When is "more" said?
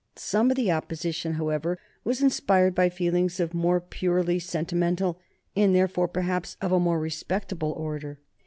3.57-3.79, 6.79-6.99